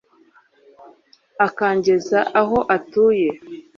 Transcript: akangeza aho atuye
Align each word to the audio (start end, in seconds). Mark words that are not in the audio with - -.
akangeza 1.47 2.19
aho 2.41 2.57
atuye 2.75 3.29